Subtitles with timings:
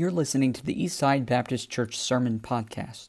[0.00, 3.08] You're listening to the Eastside Baptist Church Sermon Podcast.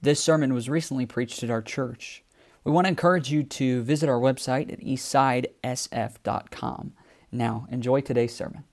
[0.00, 2.24] This sermon was recently preached at our church.
[2.64, 6.94] We want to encourage you to visit our website at eastsidesf.com.
[7.30, 8.64] Now, enjoy today's sermon.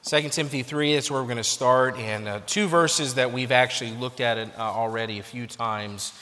[0.00, 3.52] Second Timothy 3 is where we're going to start, and uh, two verses that we've
[3.52, 6.14] actually looked at it, uh, already a few times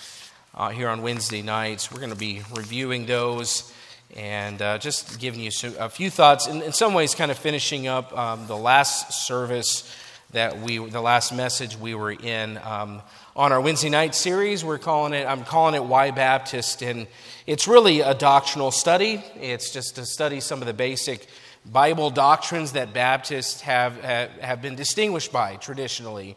[0.53, 1.93] uh, here on Wednesday nights.
[1.93, 3.73] We're going to be reviewing those
[4.17, 6.47] and uh, just giving you a few thoughts.
[6.47, 9.91] In, in some ways, kind of finishing up um, the last service
[10.33, 13.03] that we, the last message we were in um,
[13.37, 14.65] on our Wednesday night series.
[14.65, 17.07] We're calling it, I'm calling it Why Baptist, and
[17.47, 19.23] it's really a doctrinal study.
[19.37, 21.27] It's just to study some of the basic
[21.71, 26.37] Bible doctrines that Baptists have, have, have been distinguished by traditionally.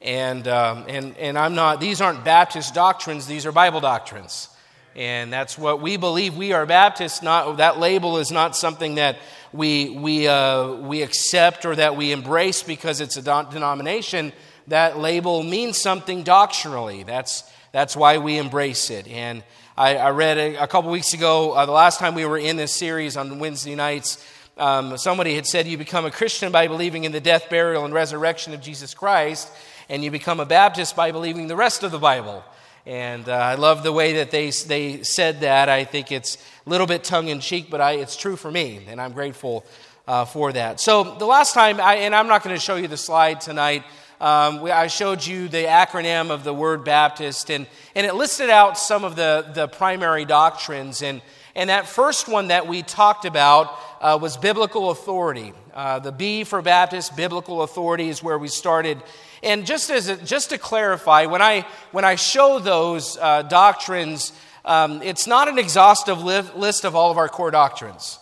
[0.00, 4.48] And, um, and, and I'm not, these aren't Baptist doctrines, these are Bible doctrines.
[4.96, 6.36] And that's what we believe.
[6.36, 7.22] We are Baptists.
[7.22, 9.18] Not, that label is not something that
[9.52, 14.32] we, we, uh, we accept or that we embrace because it's a denomination.
[14.68, 17.02] That label means something doctrinally.
[17.02, 19.08] That's, that's why we embrace it.
[19.08, 19.42] And
[19.76, 22.56] I, I read a, a, couple weeks ago, uh, the last time we were in
[22.56, 24.24] this series on Wednesday nights,
[24.56, 27.92] um, somebody had said you become a Christian by believing in the death, burial, and
[27.92, 29.50] resurrection of Jesus Christ
[29.88, 32.44] and you become a Baptist by believing the rest of the Bible.
[32.86, 35.70] And uh, I love the way that they, they said that.
[35.70, 38.84] I think it's a little bit tongue in cheek, but I, it's true for me,
[38.88, 39.64] and I'm grateful
[40.06, 40.80] uh, for that.
[40.80, 43.84] So, the last time, I, and I'm not going to show you the slide tonight,
[44.20, 48.50] um, we, I showed you the acronym of the word Baptist, and, and it listed
[48.50, 51.00] out some of the, the primary doctrines.
[51.00, 51.22] And,
[51.54, 55.52] and that first one that we talked about uh, was biblical authority.
[55.72, 59.02] Uh, the B for Baptist, biblical authority, is where we started.
[59.44, 64.32] And just, as a, just to clarify, when I, when I show those uh, doctrines,
[64.64, 68.18] um, it's not an exhaustive li- list of all of our core doctrines.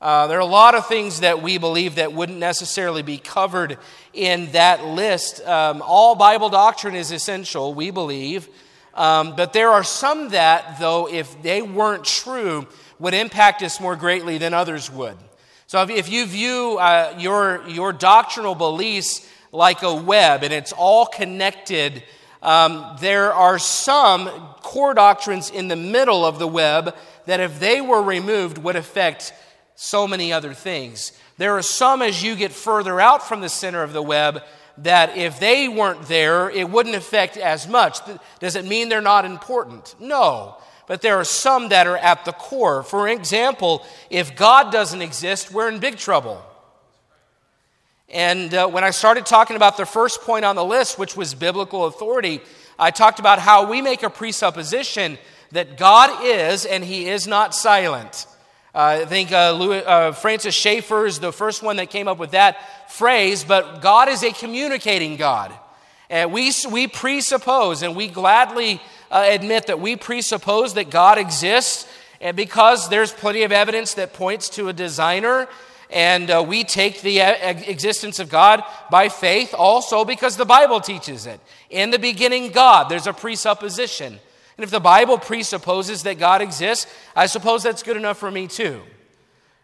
[0.00, 3.78] Uh, there are a lot of things that we believe that wouldn't necessarily be covered
[4.12, 5.40] in that list.
[5.46, 8.48] Um, all Bible doctrine is essential, we believe.
[8.94, 12.66] Um, but there are some that, though, if they weren't true,
[12.98, 15.16] would impact us more greatly than others would.
[15.68, 20.72] So if, if you view uh, your, your doctrinal beliefs like a web and it's
[20.72, 22.02] all connected,
[22.42, 24.28] um, there are some
[24.60, 26.94] core doctrines in the middle of the web
[27.26, 29.32] that, if they were removed, would affect
[29.76, 31.12] so many other things.
[31.38, 34.42] There are some as you get further out from the center of the web
[34.78, 37.98] that if they weren't there, it wouldn't affect as much.
[38.40, 39.94] Does it mean they're not important?
[40.00, 40.56] No
[40.86, 42.82] but there are some that are at the core.
[42.82, 46.44] For example, if God doesn't exist, we're in big trouble.
[48.08, 51.34] And uh, when I started talking about the first point on the list, which was
[51.34, 52.40] biblical authority,
[52.78, 55.18] I talked about how we make a presupposition
[55.52, 58.26] that God is and he is not silent.
[58.74, 62.18] Uh, I think uh, Louis, uh, Francis Schaeffer is the first one that came up
[62.18, 65.52] with that phrase, but God is a communicating God.
[66.10, 71.86] And we, we presuppose and we gladly uh, admit that we presuppose that God exists,
[72.20, 75.48] and because there's plenty of evidence that points to a designer,
[75.94, 80.80] and uh, we take the uh, existence of God by faith also because the Bible
[80.80, 81.40] teaches it.
[81.70, 84.18] In the beginning, God, there's a presupposition.
[84.58, 88.48] And if the Bible presupposes that God exists, I suppose that's good enough for me
[88.48, 88.82] too.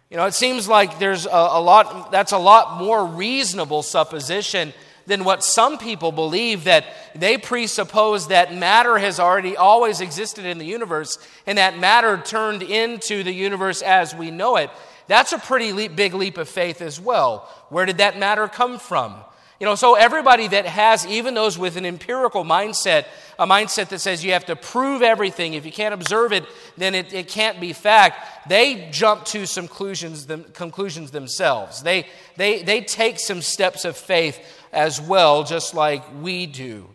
[0.08, 4.72] You know, it seems like there's a, a lot, that's a lot more reasonable supposition
[5.06, 6.84] than what some people believe that
[7.16, 12.62] they presuppose that matter has already always existed in the universe and that matter turned
[12.62, 14.70] into the universe as we know it.
[15.10, 17.48] That's a pretty leap, big leap of faith as well.
[17.68, 19.16] Where did that matter come from?
[19.58, 23.06] You know, so everybody that has, even those with an empirical mindset,
[23.36, 26.44] a mindset that says you have to prove everything, if you can't observe it,
[26.76, 31.82] then it, it can't be fact, they jump to some conclusions, them, conclusions themselves.
[31.82, 32.06] They,
[32.36, 34.38] they, they take some steps of faith
[34.72, 36.88] as well, just like we do.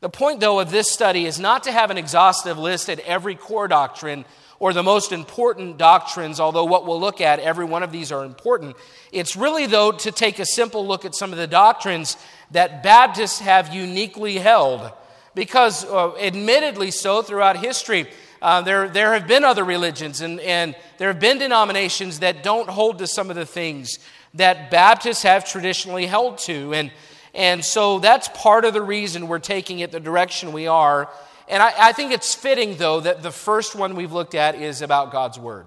[0.00, 3.34] The point, though, of this study is not to have an exhaustive list at every
[3.34, 4.26] core doctrine
[4.62, 8.24] or the most important doctrines, although what we'll look at, every one of these are
[8.24, 8.76] important.
[9.10, 12.16] It's really, though, to take a simple look at some of the doctrines
[12.52, 14.92] that Baptists have uniquely held.
[15.34, 18.06] Because, uh, admittedly, so throughout history,
[18.40, 22.70] uh, there, there have been other religions and, and there have been denominations that don't
[22.70, 23.98] hold to some of the things
[24.34, 26.72] that Baptists have traditionally held to.
[26.72, 26.92] And
[27.34, 31.08] and so that's part of the reason we're taking it the direction we are.
[31.52, 34.80] And I, I, think it's fitting, though, that the first one we've looked at is
[34.80, 35.66] about God's Word.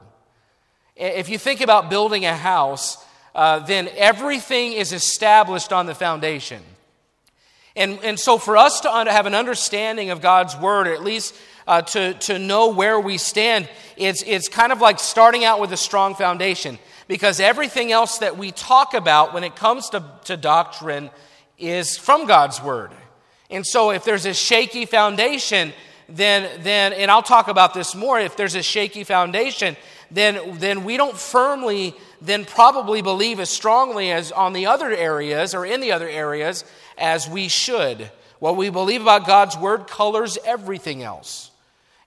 [0.95, 2.97] If you think about building a house,
[3.35, 6.63] uh, then everything is established on the foundation.
[7.75, 11.35] And, and so, for us to have an understanding of God's Word, or at least
[11.67, 15.71] uh, to, to know where we stand, it's, it's kind of like starting out with
[15.71, 20.35] a strong foundation because everything else that we talk about when it comes to, to
[20.35, 21.11] doctrine
[21.59, 22.89] is from God's Word.
[23.49, 25.73] And so if there's a shaky foundation,
[26.09, 29.75] then, then and I'll talk about this more, if there's a shaky foundation,
[30.11, 35.53] then, then we don't firmly then probably believe as strongly as on the other areas
[35.53, 36.63] or in the other areas
[36.97, 38.09] as we should.
[38.39, 41.51] What we believe about God's Word colors everything else.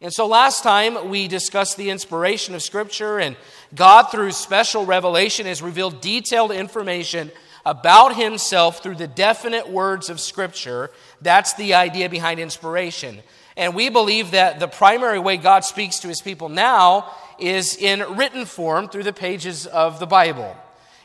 [0.00, 3.36] And so last time we discussed the inspiration of Scripture, and
[3.74, 7.32] God, through special revelation, has revealed detailed information
[7.66, 10.90] about Himself through the definite words of Scripture.
[11.20, 13.18] That's the idea behind inspiration.
[13.56, 18.16] And we believe that the primary way God speaks to His people now is in
[18.16, 20.56] written form through the pages of the Bible.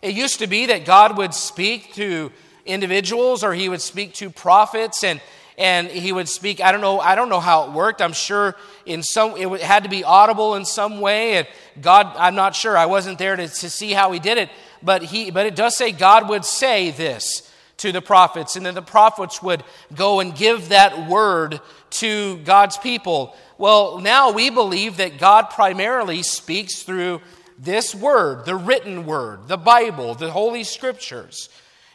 [0.02, 2.32] It used to be that God would speak to
[2.66, 5.22] individuals or he would speak to prophets and
[5.58, 8.56] and he would speak i don't know i don't know how it worked i'm sure
[8.86, 11.48] in some it had to be audible in some way and
[11.82, 14.50] god i'm not sure i wasn't there to, to see how he did it
[14.82, 18.76] but he but it does say god would say this to the prophets and then
[18.76, 19.64] the prophets would
[19.96, 21.60] go and give that word
[21.90, 27.20] to god's people well now we believe that god primarily speaks through
[27.58, 31.50] this word the written word the bible the holy scriptures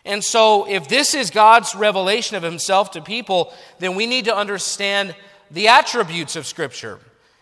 [0.09, 4.35] and so, if this is God's revelation of Himself to people, then we need to
[4.35, 5.15] understand
[5.51, 6.99] the attributes of Scripture.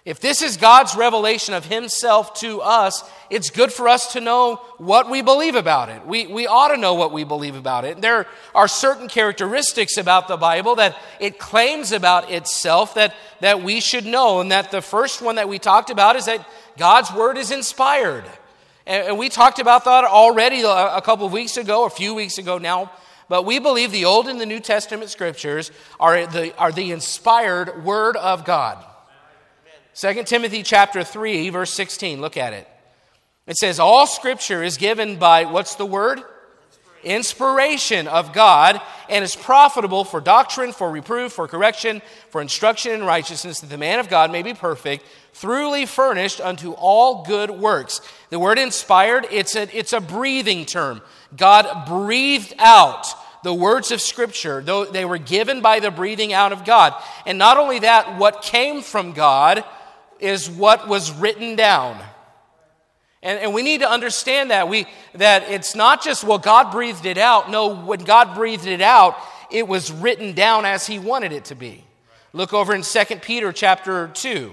[0.06, 4.60] If this is God's revelation of Himself to us, it's good for us to know
[4.78, 6.06] what we believe about it.
[6.06, 8.00] We, we ought to know what we believe about it.
[8.00, 13.80] There are certain characteristics about the Bible that it claims about itself that, that we
[13.80, 14.38] should know.
[14.38, 16.48] And that the first one that we talked about is that
[16.78, 18.24] God's Word is inspired.
[18.86, 22.58] And we talked about that already a couple of weeks ago, a few weeks ago
[22.58, 22.92] now.
[23.28, 27.84] But we believe the Old and the New Testament scriptures are the, are the inspired
[27.84, 28.84] Word of God.
[29.96, 32.68] 2 Timothy chapter 3, verse 16, look at it.
[33.46, 36.22] It says, All scripture is given by, what's the word?
[37.06, 43.04] inspiration of God and is profitable for doctrine, for reproof, for correction, for instruction in
[43.04, 48.00] righteousness, that the man of God may be perfect, thoroughly furnished unto all good works.
[48.30, 51.00] The word inspired, it's a, it's a breathing term.
[51.36, 53.06] God breathed out
[53.44, 56.92] the words of Scripture, though they were given by the breathing out of God.
[57.24, 59.64] And not only that, what came from God
[60.20, 62.00] is what was written down.
[63.22, 64.68] And, and we need to understand that.
[64.68, 67.50] We, that it's not just, well, God breathed it out.
[67.50, 69.16] No, when God breathed it out,
[69.50, 71.84] it was written down as He wanted it to be.
[72.32, 74.52] Look over in 2 Peter chapter 2.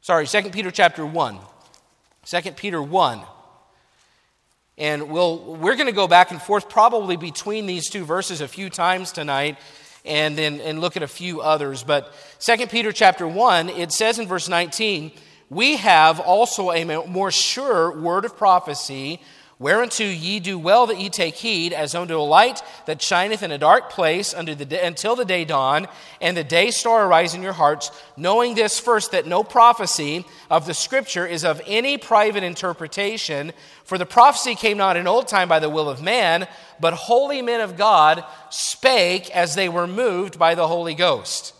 [0.00, 1.38] Sorry, 2 Peter chapter 1.
[2.24, 3.20] 2 Peter 1.
[4.78, 8.48] And we'll, we're going to go back and forth probably between these two verses a
[8.48, 9.58] few times tonight
[10.04, 11.82] and then and look at a few others.
[11.82, 15.12] But 2 Peter chapter 1, it says in verse 19,
[15.50, 19.20] We have also a more sure word of prophecy,
[19.58, 23.50] whereunto ye do well that ye take heed, as unto a light that shineth in
[23.50, 25.86] a dark place the day, until the day dawn,
[26.20, 30.66] and the day star arise in your hearts, knowing this first, that no prophecy of
[30.66, 33.52] the Scripture is of any private interpretation.
[33.84, 36.46] For the prophecy came not in old time by the will of man,
[36.80, 41.54] but holy men of God spake as they were moved by the Holy Ghost.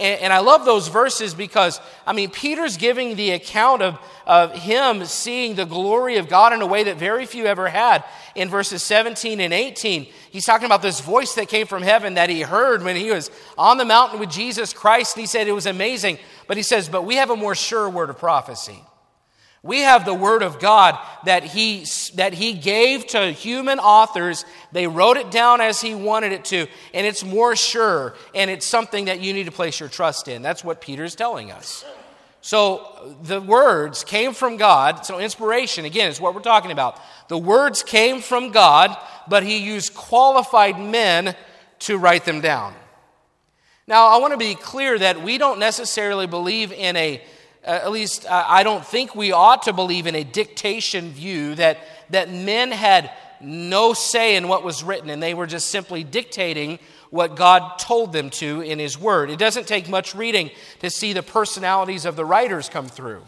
[0.00, 4.54] And, and I love those verses because, I mean, Peter's giving the account of, of
[4.54, 8.02] him seeing the glory of God in a way that very few ever had.
[8.34, 12.30] In verses 17 and 18, he's talking about this voice that came from heaven that
[12.30, 15.16] he heard when he was on the mountain with Jesus Christ.
[15.16, 16.18] And he said it was amazing.
[16.46, 18.82] But he says, But we have a more sure word of prophecy.
[19.62, 24.46] We have the Word of God that he, that he gave to human authors.
[24.72, 28.66] They wrote it down as He wanted it to, and it's more sure, and it's
[28.66, 30.40] something that you need to place your trust in.
[30.40, 31.84] That's what Peter's telling us.
[32.40, 35.04] So the words came from God.
[35.04, 36.98] So inspiration, again, is what we're talking about.
[37.28, 38.96] The words came from God,
[39.28, 41.36] but He used qualified men
[41.80, 42.74] to write them down.
[43.86, 47.22] Now, I want to be clear that we don't necessarily believe in a
[47.64, 51.54] uh, at least uh, I don't think we ought to believe in a dictation view
[51.56, 51.78] that,
[52.10, 56.78] that men had no say in what was written and they were just simply dictating
[57.10, 59.30] what God told them to in His Word.
[59.30, 60.50] It doesn't take much reading
[60.80, 63.22] to see the personalities of the writers come through.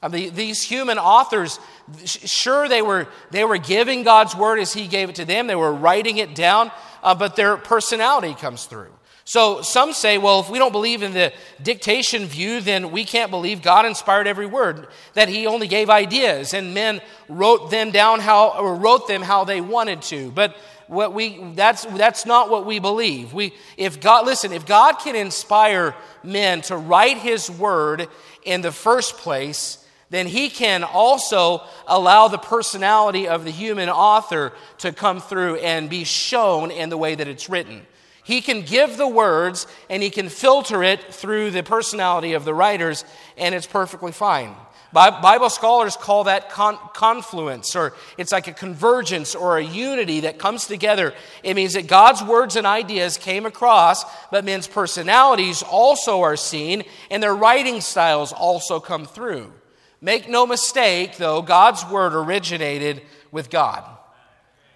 [0.00, 1.58] I mean, these human authors,
[2.04, 5.56] sure, they were, they were giving God's Word as He gave it to them, they
[5.56, 6.70] were writing it down,
[7.02, 8.92] uh, but their personality comes through.
[9.28, 13.32] So some say, well, if we don't believe in the dictation view, then we can't
[13.32, 18.20] believe God inspired every word, that He only gave ideas and men wrote them down
[18.20, 20.30] how, or wrote them how they wanted to.
[20.30, 20.56] But
[20.86, 23.34] what we that's that's not what we believe.
[23.34, 28.06] We if God listen, if God can inspire men to write his word
[28.44, 34.52] in the first place, then he can also allow the personality of the human author
[34.78, 37.84] to come through and be shown in the way that it's written.
[38.26, 42.54] He can give the words and he can filter it through the personality of the
[42.54, 43.04] writers,
[43.36, 44.52] and it's perfectly fine.
[44.92, 50.40] Bible scholars call that con- confluence, or it's like a convergence or a unity that
[50.40, 51.14] comes together.
[51.44, 56.82] It means that God's words and ideas came across, but men's personalities also are seen,
[57.12, 59.52] and their writing styles also come through.
[60.00, 63.84] Make no mistake, though, God's word originated with God,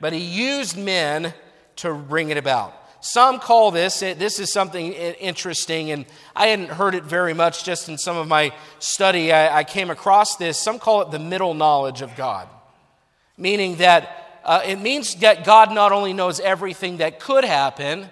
[0.01, 1.35] but He used men
[1.77, 2.77] to bring it about.
[3.01, 6.05] Some call this, this is something interesting, and
[6.37, 9.33] I hadn't heard it very much just in some of my study.
[9.33, 10.59] I, I came across this.
[10.59, 12.47] Some call it the middle knowledge of God,
[13.39, 18.11] meaning that uh, it means that God not only knows everything that could happen,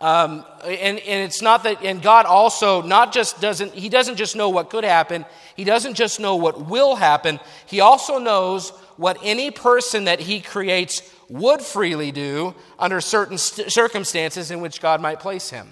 [0.00, 4.36] um, and, and it's not that, and God also not just doesn't, He doesn't just
[4.36, 5.24] know what could happen,
[5.56, 10.40] He doesn't just know what will happen, He also knows what any person that He
[10.40, 15.68] creates would freely do under certain st- circumstances in which God might place him.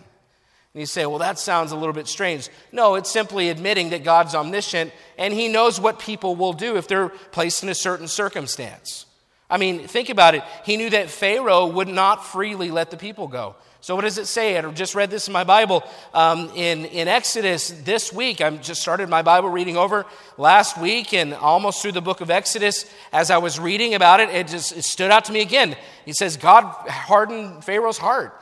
[0.74, 2.48] And you say, well, that sounds a little bit strange.
[2.70, 6.86] No, it's simply admitting that God's omniscient and he knows what people will do if
[6.86, 9.06] they're placed in a certain circumstance.
[9.50, 10.44] I mean, think about it.
[10.64, 13.56] He knew that Pharaoh would not freely let the people go.
[13.80, 14.58] So, what does it say?
[14.58, 18.40] I just read this in my Bible um, in, in Exodus this week.
[18.40, 20.04] I just started my Bible reading over
[20.36, 22.92] last week and almost through the book of Exodus.
[23.12, 25.76] As I was reading about it, it just it stood out to me again.
[26.04, 28.34] He says, God hardened Pharaoh's heart.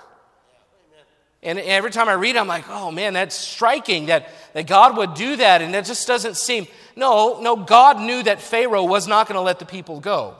[1.42, 4.96] And every time I read it, I'm like, oh man, that's striking that, that God
[4.96, 5.60] would do that.
[5.60, 6.66] And that just doesn't seem.
[6.96, 10.34] No, no, God knew that Pharaoh was not going to let the people go.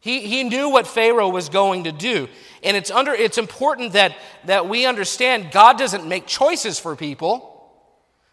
[0.00, 2.28] He, he knew what Pharaoh was going to do.
[2.62, 4.16] And it's, under, it's important that,
[4.46, 7.46] that we understand God doesn't make choices for people.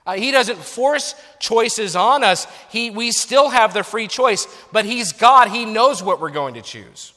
[0.05, 2.47] Uh, he doesn't force choices on us.
[2.69, 5.49] He, we still have the free choice, but He's God.
[5.49, 7.11] He knows what we're going to choose.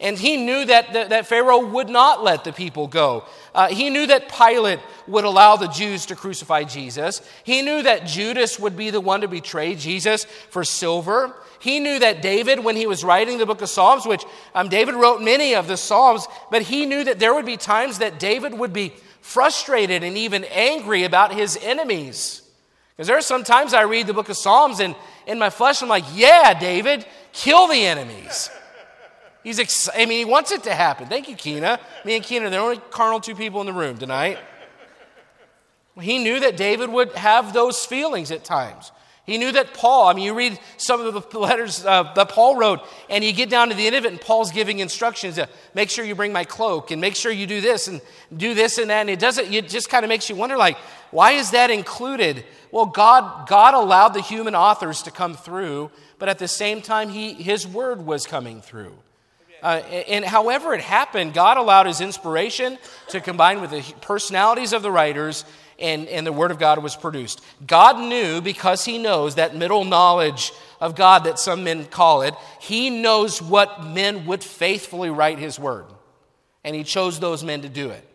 [0.00, 3.24] And he knew that, that, that, Pharaoh would not let the people go.
[3.54, 7.20] Uh, he knew that Pilate would allow the Jews to crucify Jesus.
[7.44, 11.36] He knew that Judas would be the one to betray Jesus for silver.
[11.60, 14.24] He knew that David, when he was writing the book of Psalms, which
[14.54, 17.98] um, David wrote many of the Psalms, but he knew that there would be times
[17.98, 22.42] that David would be frustrated and even angry about his enemies.
[22.96, 25.82] Because there are some times I read the book of Psalms and in my flesh
[25.82, 28.48] I'm like, yeah, David, kill the enemies.
[29.44, 31.08] He's ex- I mean, he wants it to happen.
[31.08, 31.78] Thank you, Keena.
[32.06, 34.38] Me and Keena are the only carnal two people in the room tonight.
[36.00, 38.92] He knew that David would have those feelings at times.
[39.30, 42.56] He knew that Paul, I mean, you read some of the letters uh, that Paul
[42.56, 45.48] wrote, and you get down to the end of it, and Paul's giving instructions to
[45.72, 48.00] make sure you bring my cloak, and make sure you do this, and
[48.36, 49.02] do this and that.
[49.02, 50.78] And it doesn't, it just kind of makes you wonder, like,
[51.12, 52.44] why is that included?
[52.72, 57.08] Well, God, God allowed the human authors to come through, but at the same time,
[57.08, 58.94] he, his word was coming through.
[59.62, 62.78] Uh, and however it happened, God allowed his inspiration
[63.10, 65.44] to combine with the personalities of the writers,
[65.80, 67.40] and, and the Word of God was produced.
[67.66, 72.34] God knew, because he knows that middle knowledge of God that some men call it,
[72.60, 75.86] he knows what men would faithfully write his Word.
[76.64, 78.06] And he chose those men to do it.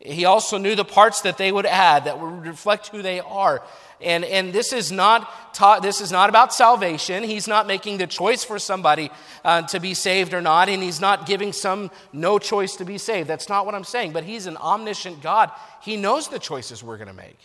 [0.00, 3.62] He also knew the parts that they would add that would reflect who they are.
[4.02, 7.22] And, and this, is not taught, this is not about salvation.
[7.22, 9.10] He's not making the choice for somebody
[9.44, 12.98] uh, to be saved or not, and he's not giving some no choice to be
[12.98, 13.28] saved.
[13.28, 14.12] That's not what I'm saying.
[14.12, 15.50] But he's an omniscient God.
[15.82, 17.38] He knows the choices we're going to make.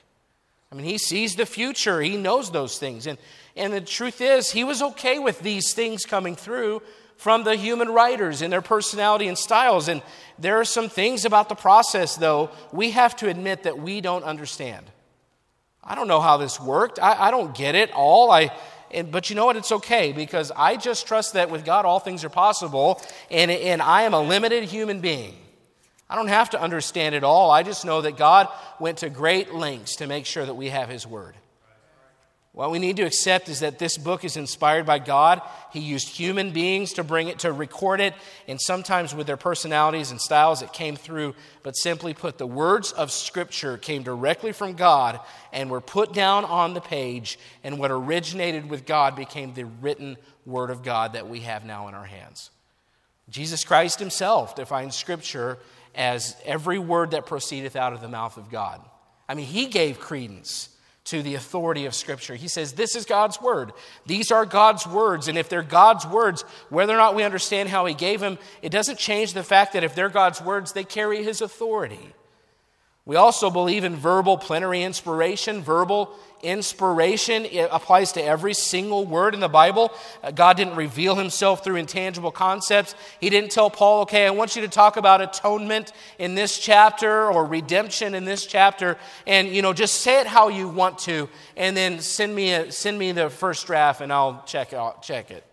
[0.71, 3.07] I mean, he sees the future, he knows those things.
[3.07, 3.17] And,
[3.55, 6.81] and the truth is, he was okay with these things coming through
[7.17, 9.87] from the human writers and their personality and styles.
[9.87, 10.01] And
[10.37, 14.23] there are some things about the process, though, we have to admit that we don't
[14.23, 14.85] understand.
[15.85, 16.99] I don't know how this worked.
[16.99, 18.31] I, I don't get it all.
[18.31, 18.51] I,
[18.91, 19.55] and, but you know what?
[19.55, 23.81] It's okay because I just trust that with God all things are possible, and, and
[23.81, 25.35] I am a limited human being.
[26.09, 27.51] I don't have to understand it all.
[27.51, 28.47] I just know that God
[28.79, 31.35] went to great lengths to make sure that we have His Word.
[32.55, 35.41] What we need to accept is that this book is inspired by God.
[35.73, 38.13] He used human beings to bring it, to record it,
[38.47, 41.35] and sometimes with their personalities and styles it came through.
[41.63, 45.19] But simply put, the words of Scripture came directly from God
[45.51, 50.15] and were put down on the page, and what originated with God became the written
[50.45, 52.51] Word of God that we have now in our hands.
[53.29, 55.57] Jesus Christ Himself defines Scripture
[55.93, 58.79] as every word that proceedeth out of the mouth of God.
[59.27, 60.69] I mean, He gave credence
[61.05, 62.35] to the authority of Scripture.
[62.35, 63.73] He says, This is God's Word.
[64.05, 65.27] These are God's words.
[65.27, 68.71] And if they're God's words, whether or not we understand how He gave them, it
[68.71, 72.13] doesn't change the fact that if they're God's words, they carry His authority.
[73.07, 75.61] We also believe in verbal plenary inspiration.
[75.61, 79.91] Verbal inspiration it applies to every single word in the Bible.
[80.23, 82.95] Uh, God didn't reveal himself through intangible concepts.
[83.19, 87.29] He didn't tell Paul, okay, I want you to talk about atonement in this chapter
[87.31, 88.97] or redemption in this chapter,
[89.27, 92.71] and you know, just say it how you want to, and then send me, a,
[92.71, 95.43] send me the first draft and I'll check, out, check it.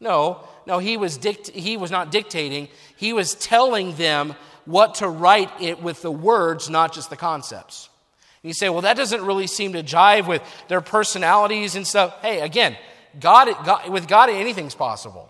[0.00, 5.08] No, no, he was, dict- he was not dictating, he was telling them what to
[5.08, 7.88] write it with the words, not just the concepts.
[8.42, 12.20] And you say, well, that doesn't really seem to jive with their personalities and stuff.
[12.22, 12.76] Hey, again,
[13.18, 15.28] God, God, with God, anything's possible.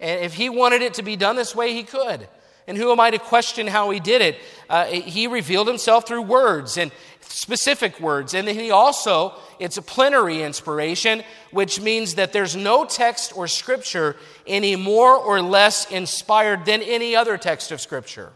[0.00, 2.28] And if He wanted it to be done this way, He could.
[2.66, 4.36] And who am I to question how He did it?
[4.68, 6.92] Uh, he revealed Himself through words and
[7.28, 8.34] specific words.
[8.34, 14.16] And He also, it's a plenary inspiration, which means that there's no text or scripture
[14.46, 18.32] any more or less inspired than any other text of scripture.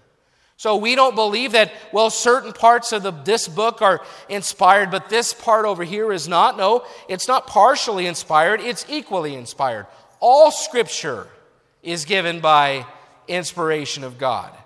[0.56, 5.08] So we don't believe that, well, certain parts of the, this book are inspired, but
[5.08, 6.56] this part over here is not.
[6.56, 9.87] No, it's not partially inspired, it's equally inspired.
[10.20, 11.26] All scripture
[11.82, 12.87] is given by
[13.26, 14.56] inspiration of God.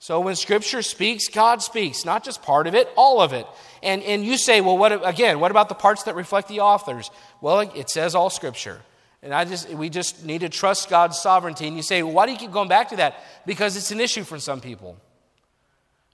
[0.00, 3.46] So when scripture speaks, God speaks, not just part of it, all of it.
[3.82, 7.10] And, and you say, well, what, again, what about the parts that reflect the authors?
[7.42, 8.80] Well, it says all scripture.
[9.22, 11.66] And I just, we just need to trust God's sovereignty.
[11.66, 13.22] And you say, well, why do you keep going back to that?
[13.44, 14.96] Because it's an issue for some people.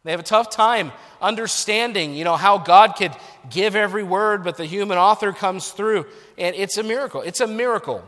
[0.02, 0.90] They have a tough time
[1.22, 3.12] understanding, you know, how God could
[3.48, 6.06] give every word, but the human author comes through.
[6.36, 7.22] And it's a miracle.
[7.22, 8.04] It's a miracle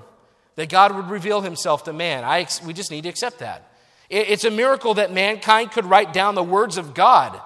[0.57, 2.25] that God would reveal himself to man.
[2.25, 3.73] I, we just need to accept that.
[4.11, 7.41] It's a miracle that mankind could write down the words of God.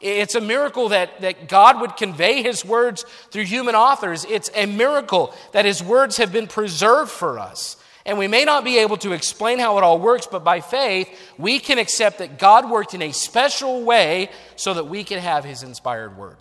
[0.00, 4.24] It's a miracle that, that God would convey his words through human authors.
[4.28, 7.76] It's a miracle that his words have been preserved for us.
[8.06, 11.08] And we may not be able to explain how it all works, but by faith,
[11.36, 15.44] we can accept that God worked in a special way so that we can have
[15.44, 16.36] his inspired word,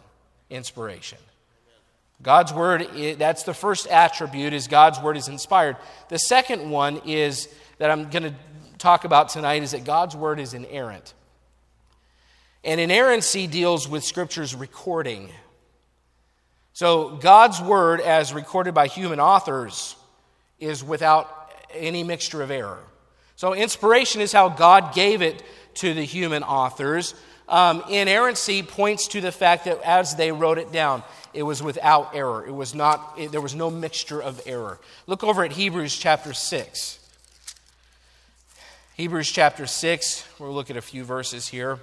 [0.50, 1.18] inspiration.
[2.22, 2.88] God's word,
[3.18, 5.78] that's the first attribute, is God's word is inspired.
[6.10, 8.34] The second one is that I'm going to
[8.78, 11.14] talk about tonight is that God's word is inerrant.
[12.64, 15.30] And inerrancy deals with Scripture's recording.
[16.74, 19.96] So, God's word, as recorded by human authors,
[20.60, 22.84] is without any mixture of error.
[23.36, 25.42] So, inspiration is how God gave it
[25.76, 27.14] to the human authors.
[27.48, 32.16] Um, inerrancy points to the fact that as they wrote it down, it was without
[32.16, 32.46] error.
[32.46, 34.80] It was not, it, there was no mixture of error.
[35.06, 37.00] Look over at Hebrews chapter 6.
[38.98, 41.78] Hebrews chapter 6, we'll look at a few verses here.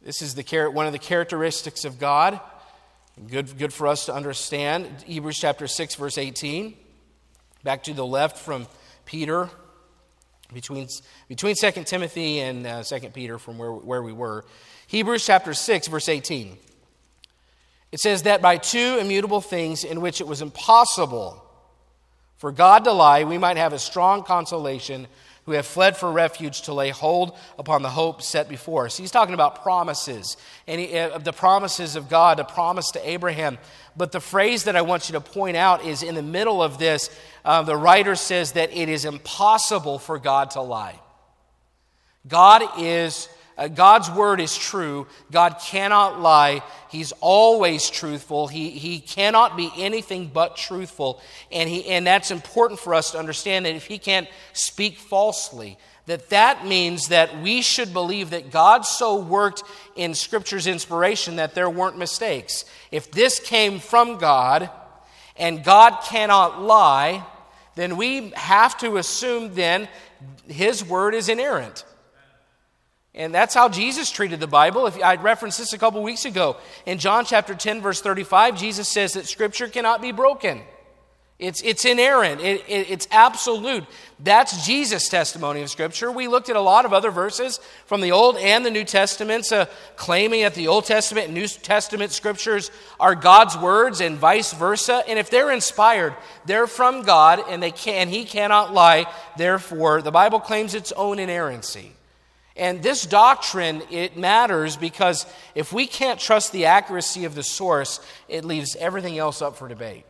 [0.00, 2.40] This is the, one of the characteristics of God.
[3.28, 5.04] Good, good for us to understand.
[5.04, 6.74] Hebrews chapter 6, verse 18.
[7.62, 8.68] Back to the left from
[9.04, 9.50] Peter,
[10.54, 10.88] between,
[11.28, 14.46] between 2 Timothy and uh, 2 Peter from where, where we were.
[14.86, 16.56] Hebrews chapter 6, verse 18.
[17.92, 21.41] It says that by two immutable things in which it was impossible
[22.42, 25.06] for God to lie, we might have a strong consolation
[25.46, 28.96] who have fled for refuge to lay hold upon the hope set before us.
[28.96, 33.58] He's talking about promises, and he, uh, the promises of God, a promise to Abraham.
[33.96, 36.78] But the phrase that I want you to point out is in the middle of
[36.78, 40.98] this, uh, the writer says that it is impossible for God to lie.
[42.26, 45.06] God is uh, God's word is true.
[45.30, 46.62] God cannot lie.
[46.90, 48.48] He's always truthful.
[48.48, 51.20] He, he cannot be anything but truthful.
[51.50, 55.76] And, he, and that's important for us to understand that if he can't speak falsely,
[56.06, 59.62] that that means that we should believe that God so worked
[59.94, 62.64] in Scripture's inspiration that there weren't mistakes.
[62.90, 64.70] If this came from God
[65.36, 67.24] and God cannot lie,
[67.74, 69.88] then we have to assume then
[70.48, 71.84] his word is inerrant.
[73.14, 74.86] And that's how Jesus treated the Bible.
[74.86, 76.56] If I referenced this a couple weeks ago.
[76.86, 80.62] In John chapter 10, verse 35, Jesus says that Scripture cannot be broken.
[81.42, 83.84] It's, it's inerrant, it, it, it's absolute.
[84.20, 86.12] That's Jesus' testimony of Scripture.
[86.12, 89.50] We looked at a lot of other verses from the Old and the New Testaments
[89.50, 92.70] uh, claiming that the Old Testament and New Testament Scriptures
[93.00, 95.02] are God's words and vice versa.
[95.08, 96.14] And if they're inspired,
[96.46, 99.06] they're from God and, they can, and He cannot lie.
[99.36, 101.92] Therefore, the Bible claims its own inerrancy.
[102.56, 108.00] And this doctrine, it matters because if we can't trust the accuracy of the source,
[108.28, 110.04] it leaves everything else up for debate.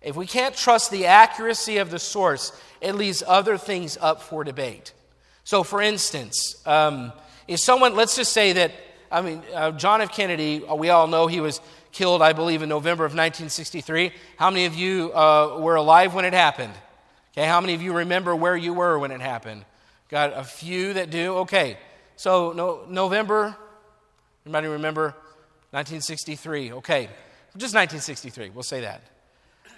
[0.00, 4.44] If we can't trust the accuracy of the source, it leaves other things up for
[4.44, 4.92] debate.
[5.44, 7.12] So, for instance, um,
[7.48, 8.72] if someone, let's just say that
[9.12, 10.10] I mean, uh, John F.
[10.10, 11.60] Kennedy, uh, we all know he was
[11.92, 14.10] killed, I believe, in November of 1963.
[14.38, 16.72] How many of you uh, were alive when it happened?
[17.32, 19.66] Okay, how many of you remember where you were when it happened?
[20.12, 21.38] Got a few that do?
[21.38, 21.78] Okay,
[22.16, 23.56] so no, November,
[24.44, 25.14] anybody remember?
[25.70, 26.74] 1963.
[26.74, 27.04] Okay,
[27.56, 29.02] just 1963, we'll say that.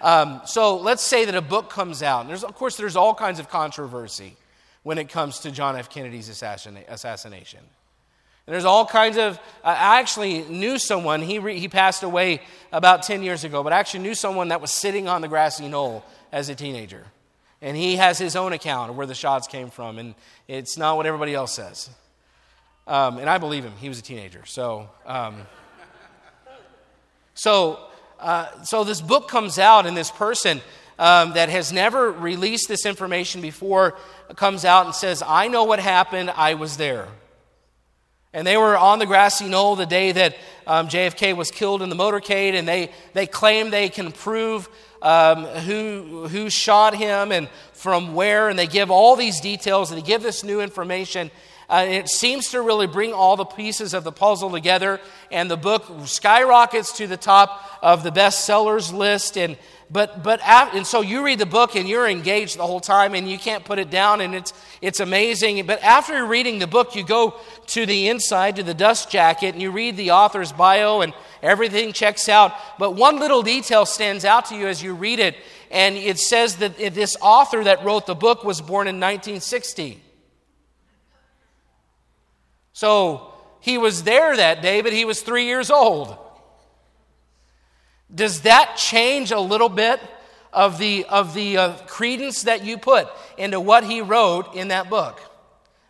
[0.01, 2.19] Um, so let's say that a book comes out.
[2.19, 4.35] And there's, of course, there's all kinds of controversy
[4.83, 5.89] when it comes to John F.
[5.89, 7.59] Kennedy's assassination.
[7.59, 9.39] And there's all kinds of.
[9.63, 12.41] I actually knew someone, he, re, he passed away
[12.73, 15.69] about 10 years ago, but I actually knew someone that was sitting on the grassy
[15.69, 17.05] knoll as a teenager.
[17.65, 20.13] And he has his own account of where the shots came from, and
[20.47, 21.89] it's not what everybody else says.
[22.85, 23.73] Um, and I believe him.
[23.81, 24.45] He was a teenager.
[24.45, 25.47] So, um,
[27.33, 27.79] so,
[28.19, 30.61] uh, so this book comes out, and this person
[30.99, 33.97] um, that has never released this information before
[34.35, 36.29] comes out and says, I know what happened.
[36.29, 37.07] I was there.
[38.31, 40.35] And they were on the grassy knoll the day that
[40.67, 44.69] um, JFK was killed in the motorcade, and they, they claim they can prove
[45.01, 50.01] um, who, who shot him and from where, and they give all these details, and
[50.01, 51.29] they give this new information.
[51.69, 54.99] Uh, it seems to really bring all the pieces of the puzzle together,
[55.31, 59.37] and the book skyrockets to the top of the bestsellers list.
[59.37, 59.57] And
[59.89, 63.29] but but and so you read the book and you're engaged the whole time, and
[63.29, 65.63] you can't put it down, and it's it's amazing.
[65.65, 67.35] But after reading the book, you go
[67.67, 71.93] to the inside to the dust jacket, and you read the author's bio, and everything
[71.93, 72.53] checks out.
[72.79, 75.35] But one little detail stands out to you as you read it,
[75.69, 80.01] and it says that this author that wrote the book was born in 1960.
[82.73, 86.17] So he was there that day, but he was three years old.
[88.15, 89.99] Does that change a little bit
[90.53, 94.89] of the, of the uh, credence that you put into what he wrote in that
[94.89, 95.21] book?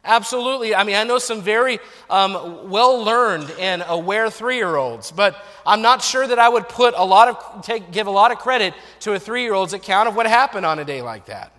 [0.03, 0.75] Absolutely.
[0.75, 1.79] I mean, I know some very
[2.11, 5.35] um, well learned and aware three year olds, but
[5.65, 8.38] I'm not sure that I would put a lot of, take, give a lot of
[8.38, 11.51] credit to a three year old's account of what happened on a day like that.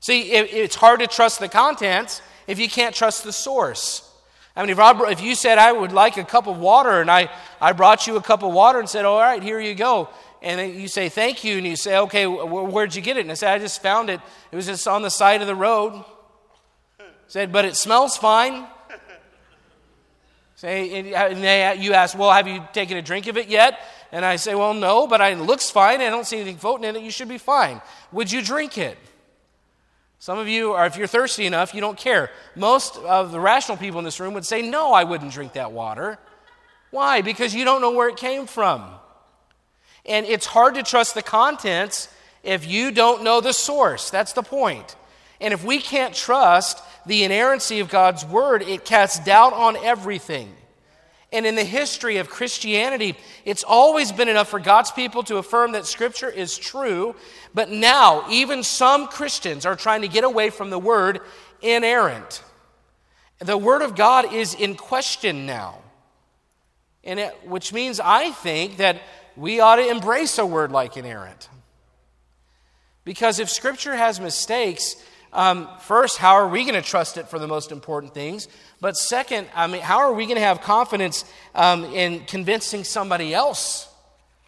[0.00, 4.05] See, it, it's hard to trust the contents if you can't trust the source.
[4.56, 7.10] I mean, if, I, if you said, I would like a cup of water, and
[7.10, 7.28] I,
[7.60, 10.08] I brought you a cup of water and said, All right, here you go.
[10.40, 11.58] And then you say, Thank you.
[11.58, 13.20] And you say, Okay, where'd you get it?
[13.20, 14.20] And I said, I just found it.
[14.50, 16.02] It was just on the side of the road.
[17.28, 18.66] Said, But it smells fine.
[20.56, 23.78] Say, uh, and they, you ask, Well, have you taken a drink of it yet?
[24.10, 26.00] And I say, Well, no, but it looks fine.
[26.00, 27.02] I don't see anything floating in it.
[27.02, 27.82] You should be fine.
[28.10, 28.96] Would you drink it?
[30.26, 32.32] Some of you are, if you're thirsty enough, you don't care.
[32.56, 35.70] Most of the rational people in this room would say, No, I wouldn't drink that
[35.70, 36.18] water.
[36.90, 37.22] Why?
[37.22, 38.82] Because you don't know where it came from.
[40.04, 42.08] And it's hard to trust the contents
[42.42, 44.10] if you don't know the source.
[44.10, 44.96] That's the point.
[45.40, 50.52] And if we can't trust the inerrancy of God's word, it casts doubt on everything.
[51.32, 55.72] And in the history of Christianity, it's always been enough for God's people to affirm
[55.72, 57.16] that Scripture is true.
[57.52, 61.20] But now, even some Christians are trying to get away from the word
[61.60, 62.42] inerrant.
[63.38, 65.80] The Word of God is in question now.
[67.04, 69.02] And it, which means I think that
[69.36, 71.48] we ought to embrace a word like inerrant.
[73.04, 74.96] Because if Scripture has mistakes,
[75.32, 78.48] um, first, how are we going to trust it for the most important things?
[78.80, 83.34] But second, I mean, how are we going to have confidence um, in convincing somebody
[83.34, 83.88] else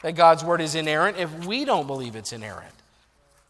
[0.03, 2.75] that God's word is inerrant if we don't believe it's inerrant?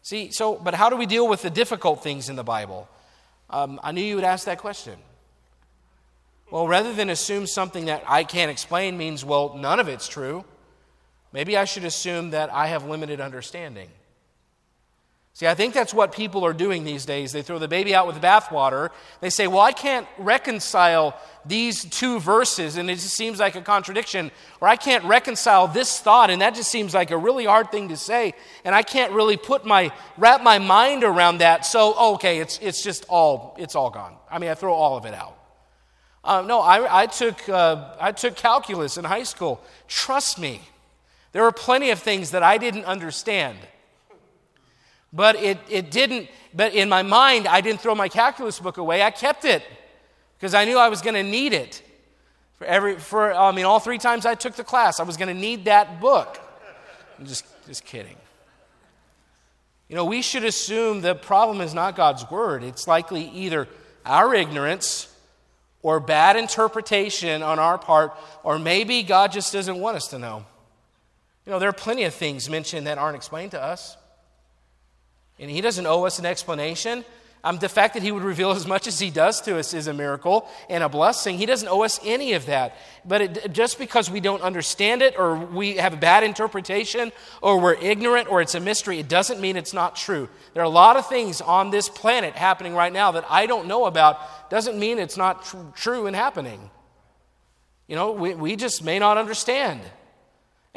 [0.01, 2.89] See, so, but how do we deal with the difficult things in the Bible?
[3.49, 4.97] Um, I knew you would ask that question.
[6.51, 10.43] Well, rather than assume something that I can't explain means, well, none of it's true,
[11.31, 13.89] maybe I should assume that I have limited understanding.
[15.33, 17.31] See, I think that's what people are doing these days.
[17.31, 18.89] They throw the baby out with the bathwater.
[19.21, 23.61] They say, Well, I can't reconcile these two verses, and it just seems like a
[23.61, 24.31] contradiction.
[24.59, 27.87] Or I can't reconcile this thought, and that just seems like a really hard thing
[27.89, 28.33] to say.
[28.65, 31.65] And I can't really put my, wrap my mind around that.
[31.65, 34.15] So, okay, it's, it's just all, it's all gone.
[34.29, 35.37] I mean, I throw all of it out.
[36.21, 39.63] Uh, no, I, I, took, uh, I took calculus in high school.
[39.87, 40.61] Trust me,
[41.31, 43.57] there were plenty of things that I didn't understand.
[45.11, 49.01] But it, it didn't, but in my mind, I didn't throw my calculus book away.
[49.01, 49.63] I kept it
[50.37, 51.81] because I knew I was going to need it.
[52.57, 55.33] For every, for, I mean, all three times I took the class, I was going
[55.33, 56.39] to need that book.
[57.17, 58.15] I'm just, just kidding.
[59.87, 62.63] You know, we should assume the problem is not God's word.
[62.63, 63.67] It's likely either
[64.05, 65.07] our ignorance
[65.81, 70.45] or bad interpretation on our part, or maybe God just doesn't want us to know.
[71.45, 73.97] You know, there are plenty of things mentioned that aren't explained to us
[75.39, 77.05] and he doesn't owe us an explanation.
[77.41, 79.87] Um, the fact that he would reveal as much as he does to us is
[79.87, 81.37] a miracle and a blessing.
[81.37, 82.75] He doesn't owe us any of that.
[83.05, 87.61] But it, just because we don't understand it or we have a bad interpretation or
[87.61, 90.27] we're ignorant or it's a mystery, it doesn't mean it's not true.
[90.53, 93.67] There are a lot of things on this planet happening right now that I don't
[93.67, 94.49] know about.
[94.49, 96.69] Doesn't mean it's not tr- true and happening.
[97.87, 99.79] You know, we, we just may not understand.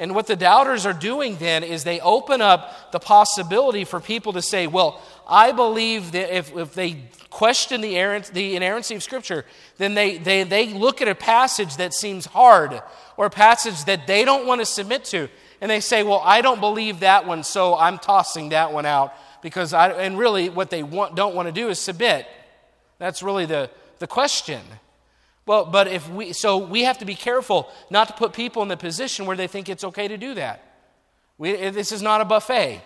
[0.02, 4.32] And what the doubters are doing then is they open up the possibility for people
[4.32, 9.04] to say, well, I believe that if, if they question the, errant, the inerrancy of
[9.04, 9.44] Scripture,
[9.78, 12.82] then they, they, they look at a passage that seems hard
[13.16, 15.28] or a passage that they don't want to submit to.
[15.60, 19.14] And they say, well, I don't believe that one, so I'm tossing that one out.
[19.40, 22.26] Because I, and really, what they want, don't want to do is submit.
[22.98, 24.62] That's really the, the question.
[25.44, 28.68] Well, but if we, so we have to be careful not to put people in
[28.68, 30.62] the position where they think it's okay to do that.
[31.38, 32.80] We, eh, this is not a buffet.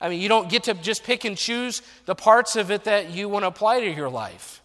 [0.00, 3.10] I mean, you don't get to just pick and choose the parts of it that
[3.10, 4.62] you want to apply to your life.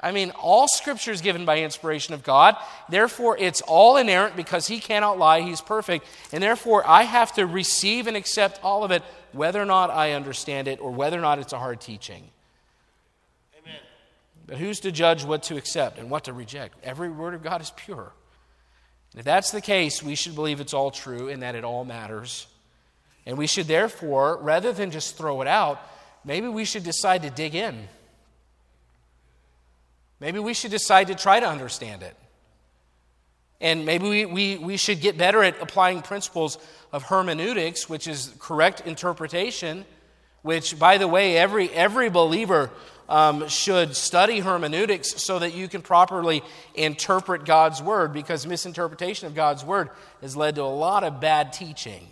[0.00, 2.56] I mean, all scripture is given by inspiration of God.
[2.88, 5.40] Therefore, it's all inerrant because He cannot lie.
[5.40, 6.06] He's perfect.
[6.32, 9.02] And therefore, I have to receive and accept all of it,
[9.32, 12.30] whether or not I understand it or whether or not it's a hard teaching.
[14.48, 16.74] But who's to judge what to accept and what to reject?
[16.82, 18.12] Every word of God is pure.
[19.12, 21.84] And if that's the case, we should believe it's all true and that it all
[21.84, 22.46] matters.
[23.26, 25.78] And we should therefore, rather than just throw it out,
[26.24, 27.88] maybe we should decide to dig in.
[30.18, 32.16] Maybe we should decide to try to understand it.
[33.60, 36.56] And maybe we, we, we should get better at applying principles
[36.90, 39.84] of hermeneutics, which is correct interpretation,
[40.40, 42.70] which, by the way, every, every believer
[43.08, 46.42] um, should study hermeneutics so that you can properly
[46.74, 49.88] interpret God's word because misinterpretation of God's word
[50.20, 52.06] has led to a lot of bad teaching.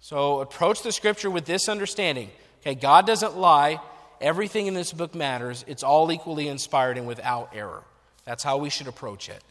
[0.00, 2.30] So approach the scripture with this understanding.
[2.60, 3.80] Okay, God doesn't lie.
[4.20, 5.64] Everything in this book matters.
[5.66, 7.82] It's all equally inspired and without error.
[8.24, 9.42] That's how we should approach it.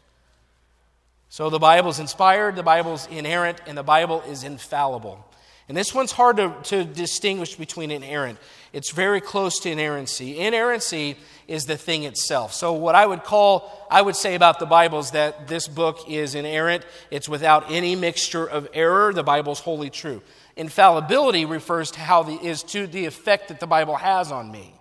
[1.28, 5.26] So the Bible's inspired, the Bible's inerrant, and the Bible is infallible.
[5.68, 8.38] And this one's hard to, to distinguish between inerrant.
[8.72, 10.38] It's very close to inerrancy.
[10.38, 11.16] Inerrancy
[11.48, 12.52] is the thing itself.
[12.52, 16.08] So, what I would call, I would say about the Bible is that this book
[16.08, 16.84] is inerrant.
[17.10, 19.12] It's without any mixture of error.
[19.12, 20.22] The Bible's wholly true.
[20.56, 24.72] Infallibility refers to how the, is to the effect that the Bible has on me.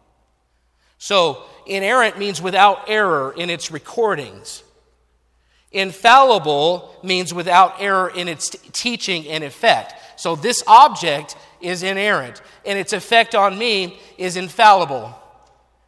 [1.00, 4.63] So, inerrant means without error in its recordings.
[5.71, 9.93] Infallible means without error in its t- teaching and effect.
[10.15, 15.13] So this object is inerrant, and its effect on me is infallible.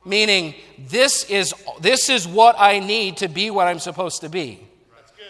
[0.06, 4.68] Meaning, this is, this is what I need to be what I'm supposed to be.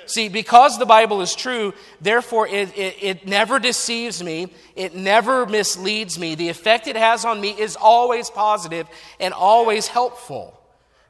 [0.07, 5.45] See, because the Bible is true, therefore it, it, it, never deceives me, it never
[5.45, 6.35] misleads me.
[6.35, 8.87] The effect it has on me is always positive
[9.19, 10.56] and always helpful.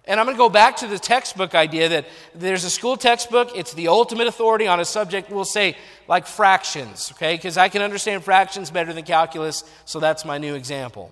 [0.08, 3.52] And I'm going to go back to the textbook idea that there's a school textbook,
[3.56, 5.76] it's the ultimate authority on a subject, we'll say,
[6.08, 7.36] like fractions, okay?
[7.36, 11.12] Because I can understand fractions better than calculus, so that's my new example.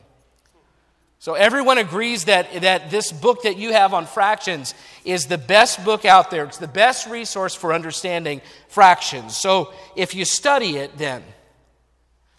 [1.19, 5.83] So everyone agrees that, that this book that you have on fractions is the best
[5.83, 6.45] book out there.
[6.45, 9.35] It's the best resource for understanding fractions.
[9.35, 11.23] So if you study it, then.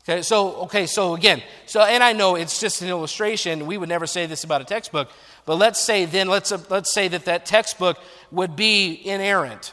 [0.08, 3.66] Okay, so okay, so again, so and I know it's just an illustration.
[3.66, 5.08] We would never say this about a textbook,
[5.46, 7.98] but let's say then, let's, let's say that that textbook
[8.30, 9.72] would be inerrant.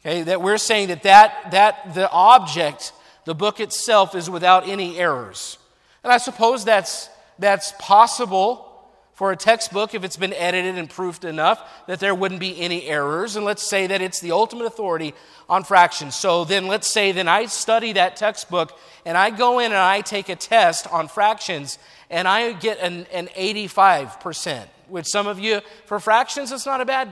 [0.00, 2.92] Okay, that we're saying that, that that the object,
[3.24, 5.58] the book itself, is without any errors.
[6.02, 8.68] And I suppose that's, that's possible
[9.12, 12.84] for a textbook if it's been edited and proofed enough that there wouldn't be any
[12.88, 13.36] errors.
[13.36, 15.14] And let's say that it's the ultimate authority
[15.48, 16.16] on fractions.
[16.16, 20.00] So then let's say then I study that textbook and I go in and I
[20.00, 21.78] take a test on fractions
[22.12, 26.84] and I get an, an 85%, which some of you, for fractions, it's not a
[26.84, 27.08] bad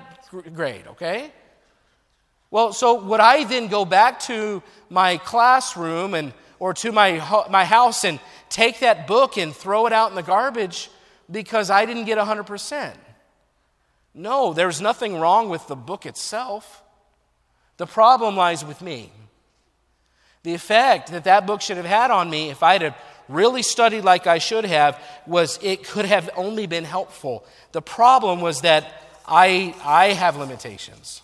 [0.55, 1.33] grade, okay?
[2.51, 7.13] Well, so would I then go back to my classroom and, or to my,
[7.49, 10.91] my house and take that book and throw it out in the garbage
[11.31, 12.93] because I didn't get 100%?
[14.13, 16.83] No, there's nothing wrong with the book itself.
[17.79, 19.13] The problem lies with me.
[20.43, 22.97] The effect that that book should have had on me if I'd have
[23.31, 27.45] really studied like I should have was it could have only been helpful.
[27.73, 28.85] The problem was that
[29.27, 31.23] I, I have limitations.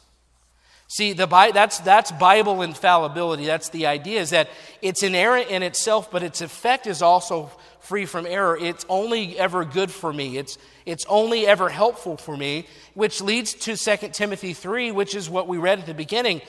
[0.89, 3.45] See, the, that's, that's Bible infallibility.
[3.45, 4.49] That's the idea, is that
[4.81, 8.57] it's inerrant in itself, but its effect is also free from error.
[8.57, 10.39] It's only ever good for me.
[10.39, 15.29] It's, it's only ever helpful for me, which leads to 2 Timothy 3, which is
[15.29, 16.41] what we read at the beginning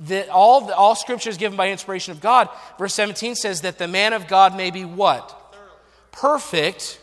[0.00, 2.48] that all, all scripture is given by inspiration of God.
[2.78, 5.42] Verse 17 says that the man of God may be what?
[6.16, 6.98] perfect,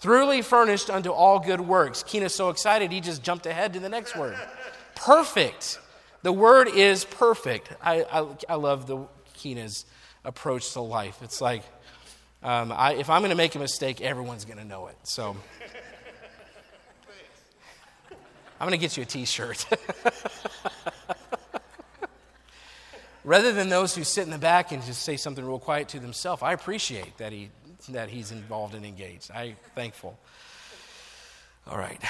[0.00, 2.02] thoroughly furnished unto all good works.
[2.02, 4.36] Keena's so excited, he just jumped ahead to the next word.
[4.94, 5.78] Perfect.
[6.22, 7.70] The word is perfect.
[7.80, 9.86] I, I, I love the Keena's
[10.24, 11.18] approach to life.
[11.22, 11.62] It's like,
[12.42, 14.96] um, I, if I'm going to make a mistake, everyone's going to know it.
[15.04, 15.36] So
[18.58, 19.64] I'm going to get you a t shirt.
[23.26, 25.98] Rather than those who sit in the back and just say something real quiet to
[25.98, 27.50] themselves, I appreciate that, he,
[27.88, 29.32] that he's involved and engaged.
[29.34, 30.16] I'm thankful.
[31.66, 32.00] All right.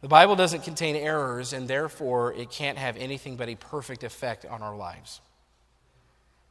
[0.00, 4.46] The Bible doesn't contain errors, and therefore it can't have anything but a perfect effect
[4.46, 5.20] on our lives.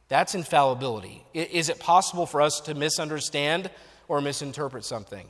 [0.08, 1.24] That's infallibility.
[1.34, 3.68] Is it possible for us to misunderstand
[4.06, 5.26] or misinterpret something?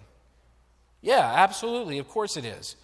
[1.01, 1.97] Yeah, absolutely.
[1.97, 2.77] Of course it is.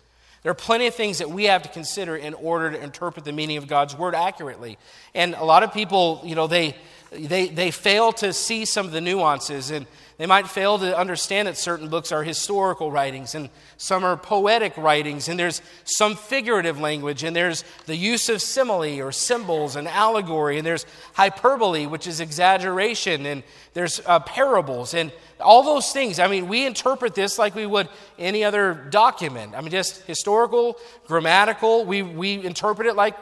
[0.42, 3.32] There are plenty of things that we have to consider in order to interpret the
[3.32, 4.76] meaning of God's word accurately.
[5.14, 6.76] And a lot of people, you know, they,
[7.12, 9.86] they, they fail to see some of the nuances and
[10.22, 14.72] they might fail to understand that certain books are historical writings and some are poetic
[14.76, 19.88] writings, and there's some figurative language, and there's the use of simile or symbols and
[19.88, 23.42] allegory, and there's hyperbole, which is exaggeration, and
[23.74, 26.20] there's uh, parables, and all those things.
[26.20, 29.56] I mean, we interpret this like we would any other document.
[29.56, 30.76] I mean, just historical,
[31.08, 33.16] grammatical, we, we interpret it like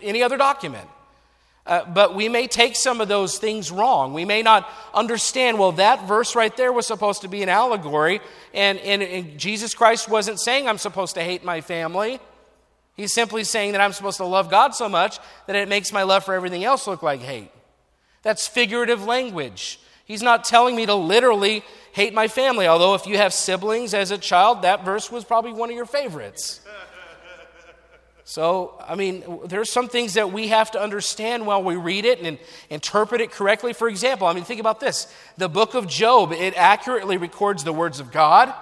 [0.00, 0.88] any other document.
[1.66, 4.14] Uh, but we may take some of those things wrong.
[4.14, 8.20] We may not understand, well, that verse right there was supposed to be an allegory,
[8.54, 12.20] and, and, and Jesus Christ wasn't saying I'm supposed to hate my family.
[12.96, 16.04] He's simply saying that I'm supposed to love God so much that it makes my
[16.04, 17.50] love for everything else look like hate.
[18.22, 19.80] That's figurative language.
[20.04, 24.12] He's not telling me to literally hate my family, although if you have siblings as
[24.12, 26.60] a child, that verse was probably one of your favorites.
[28.28, 32.20] So, I mean, there's some things that we have to understand while we read it
[32.20, 33.72] and interpret it correctly.
[33.72, 35.06] For example, I mean, think about this.
[35.36, 38.52] The book of Job, it accurately records the words of God,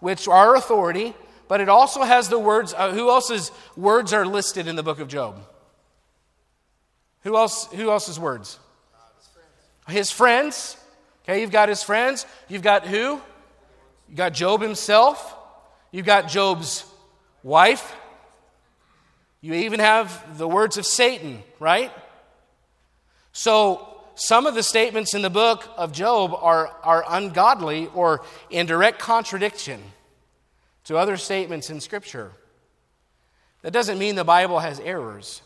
[0.00, 1.14] which are authority,
[1.46, 4.98] but it also has the words, uh, who else's words are listed in the book
[4.98, 5.38] of Job?
[7.22, 8.58] Who else, who else's words?
[9.86, 10.76] His friends.
[11.22, 12.26] Okay, you've got his friends.
[12.48, 13.20] You've got who?
[14.08, 15.32] You've got Job himself.
[15.92, 16.84] You've got Job's
[17.44, 17.94] wife.
[19.40, 21.92] You even have the words of Satan, right?
[23.32, 28.64] So, some of the statements in the book of Job are, are ungodly or in
[28.64, 29.82] direct contradiction
[30.84, 32.32] to other statements in Scripture.
[33.60, 35.42] That doesn't mean the Bible has errors,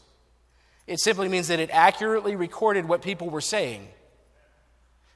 [0.86, 3.88] it simply means that it accurately recorded what people were saying.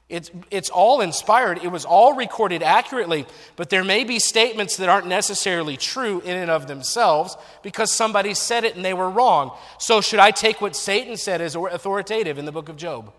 [0.07, 1.63] It's, it's all inspired.
[1.63, 6.37] It was all recorded accurately, but there may be statements that aren't necessarily true in
[6.37, 9.57] and of themselves because somebody said it and they were wrong.
[9.79, 13.11] So, should I take what Satan said as authoritative in the book of Job?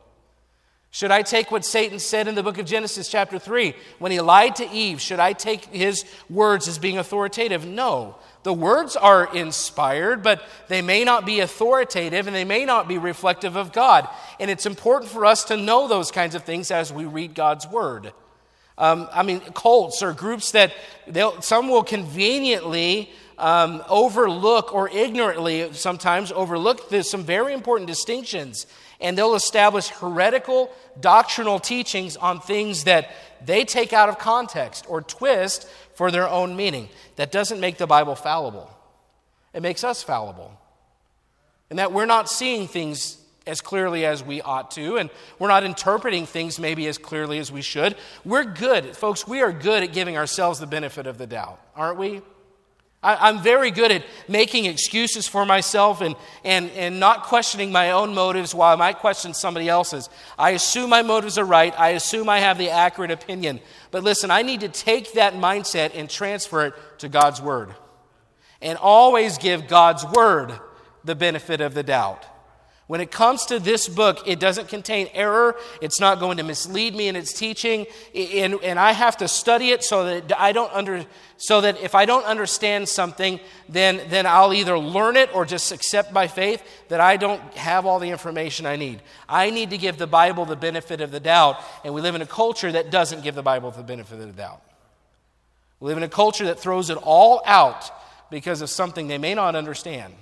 [0.96, 4.20] Should I take what Satan said in the book of Genesis, chapter 3, when he
[4.22, 4.98] lied to Eve?
[4.98, 7.66] Should I take his words as being authoritative?
[7.66, 8.16] No.
[8.44, 12.96] The words are inspired, but they may not be authoritative and they may not be
[12.96, 14.08] reflective of God.
[14.40, 17.68] And it's important for us to know those kinds of things as we read God's
[17.68, 18.14] word.
[18.78, 20.72] Um, I mean, cults or groups that
[21.40, 28.66] some will conveniently um, overlook or ignorantly sometimes overlook some very important distinctions.
[29.00, 33.10] And they'll establish heretical doctrinal teachings on things that
[33.44, 36.88] they take out of context or twist for their own meaning.
[37.16, 38.70] That doesn't make the Bible fallible,
[39.52, 40.58] it makes us fallible.
[41.68, 45.64] And that we're not seeing things as clearly as we ought to, and we're not
[45.64, 47.96] interpreting things maybe as clearly as we should.
[48.24, 51.98] We're good, folks, we are good at giving ourselves the benefit of the doubt, aren't
[51.98, 52.22] we?
[53.06, 57.92] I, am very good at making excuses for myself and, and, and not questioning my
[57.92, 60.10] own motives while I might question somebody else's.
[60.36, 61.72] I assume my motives are right.
[61.78, 63.60] I assume I have the accurate opinion.
[63.92, 67.74] But listen, I need to take that mindset and transfer it to God's Word.
[68.60, 70.58] And always give God's Word
[71.04, 72.26] the benefit of the doubt.
[72.86, 75.56] When it comes to this book, it doesn't contain error.
[75.80, 77.86] It's not going to mislead me in its teaching.
[78.14, 81.04] And, and I have to study it so that I don't under,
[81.36, 85.72] so that if I don't understand something, then, then I'll either learn it or just
[85.72, 89.02] accept by faith that I don't have all the information I need.
[89.28, 91.60] I need to give the Bible the benefit of the doubt.
[91.84, 94.32] And we live in a culture that doesn't give the Bible the benefit of the
[94.32, 94.62] doubt.
[95.80, 97.90] We live in a culture that throws it all out
[98.30, 100.14] because of something they may not understand.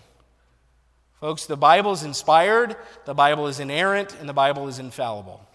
[1.21, 5.47] Folks, the Bible is inspired, the Bible is inerrant, and the Bible is infallible.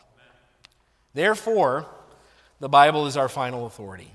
[1.13, 1.85] Therefore,
[2.59, 4.11] the Bible is our final authority.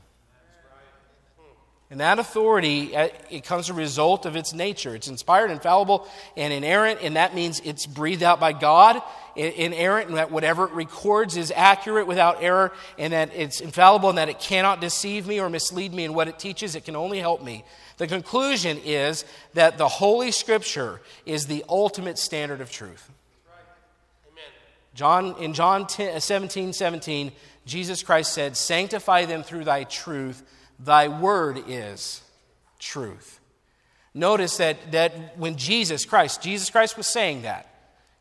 [1.94, 4.96] And that authority, uh, it comes a result of its nature.
[4.96, 9.00] It's inspired, infallible, and inerrant, and that means it's breathed out by God,
[9.36, 14.18] inerrant, and that whatever it records is accurate without error, and that it's infallible, and
[14.18, 16.74] that it cannot deceive me or mislead me in what it teaches.
[16.74, 17.64] It can only help me.
[17.98, 23.08] The conclusion is that the Holy Scripture is the ultimate standard of truth.
[24.96, 27.30] John, in John 10, 17 17,
[27.66, 30.42] Jesus Christ said, Sanctify them through thy truth.
[30.78, 32.22] Thy word is
[32.78, 33.40] truth.
[34.14, 37.68] Notice that, that when Jesus Christ, Jesus Christ was saying that,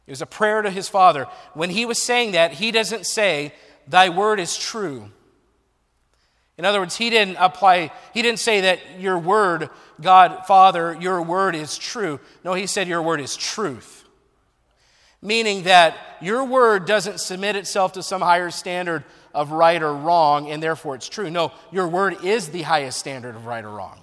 [0.07, 1.27] it was a prayer to his Father.
[1.53, 3.53] When he was saying that, he doesn't say,
[3.87, 5.11] Thy word is true.
[6.57, 11.21] In other words, he didn't apply, he didn't say that your word, God, Father, your
[11.21, 12.19] word is true.
[12.43, 14.05] No, he said your word is truth.
[15.21, 19.03] Meaning that your word doesn't submit itself to some higher standard
[19.33, 21.29] of right or wrong, and therefore it's true.
[21.29, 23.99] No, your word is the highest standard of right or wrong.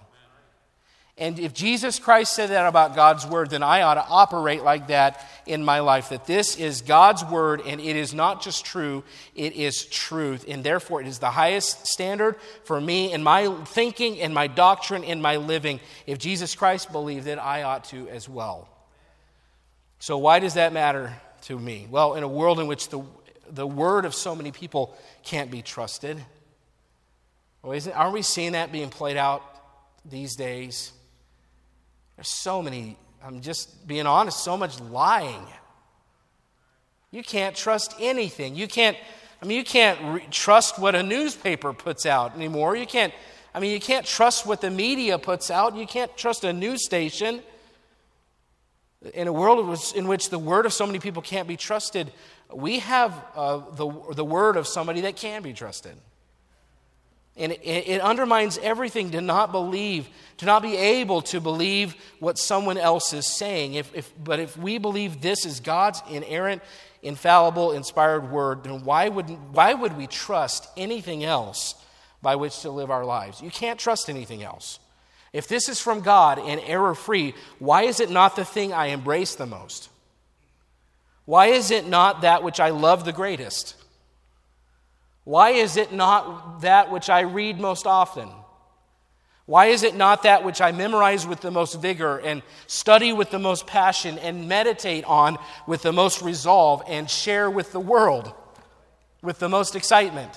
[1.21, 4.87] And if Jesus Christ said that about God's word, then I ought to operate like
[4.89, 6.09] that in my life.
[6.09, 9.05] That this is God's word and it is not just true,
[9.35, 10.47] it is truth.
[10.49, 15.05] And therefore, it is the highest standard for me in my thinking in my doctrine
[15.05, 15.81] in my living.
[16.07, 18.67] If Jesus Christ believed it, I ought to as well.
[19.99, 21.13] So, why does that matter
[21.43, 21.87] to me?
[21.91, 23.03] Well, in a world in which the,
[23.51, 26.19] the word of so many people can't be trusted,
[27.63, 29.43] well, aren't we seeing that being played out
[30.05, 30.93] these days?
[32.17, 35.47] There's so many, I'm just being honest, so much lying.
[37.11, 38.55] You can't trust anything.
[38.55, 38.97] You can't,
[39.43, 42.77] I mean, you can't re- trust what a newspaper puts out anymore.
[42.77, 43.13] You can't,
[43.55, 45.77] I mean, you can't trust what the media puts out.
[45.77, 47.41] You can't trust a news station.
[49.15, 52.13] In a world in which the word of so many people can't be trusted,
[52.55, 55.97] we have uh, the, the word of somebody that can be trusted.
[57.37, 62.39] And it, it, undermines everything to not believe, to not be able to believe what
[62.39, 63.75] someone else is saying.
[63.75, 66.61] If, if, but if we believe this is God's inerrant,
[67.03, 71.77] infallible, inspired word, then why would, why would we trust anything else
[72.21, 73.41] by which to live our lives?
[73.41, 74.79] You can't trust anything else.
[75.33, 78.87] If this is from God and error free, why is it not the thing I
[78.87, 79.90] embrace the most?
[81.25, 83.77] Why is it not that which I love the greatest?
[85.25, 88.29] Why is it not that which I read most often?
[89.47, 93.31] Why is it not that which I memorize with the most vigor and study with
[93.31, 98.33] the most passion and meditate on with the most resolve and share with the world
[99.23, 100.31] with the most excitement?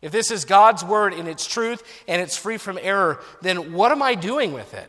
[0.00, 3.92] If this is God's word and it's truth and it's free from error, then what
[3.92, 4.88] am I doing with it?